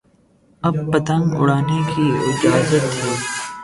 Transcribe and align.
اب 0.67 0.75
پتنگ 0.91 1.25
اڑانے 1.39 1.79
کی 1.91 2.05
اجازت 2.29 2.83
تھی۔ 2.93 3.09